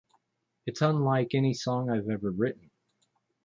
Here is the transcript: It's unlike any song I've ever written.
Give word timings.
It's 0.65 0.81
unlike 0.81 1.35
any 1.35 1.53
song 1.53 1.91
I've 1.91 2.09
ever 2.09 2.31
written. 2.31 2.71